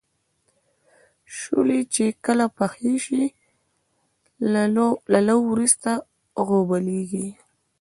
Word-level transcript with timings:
شولې 1.37 1.79
چې 1.93 2.05
کله 2.25 2.45
پخې 2.57 2.93
شي 3.05 3.23
له 5.17 5.21
لو 5.27 5.37
وروسته 5.51 5.91
غوبلیږي. 6.47 7.27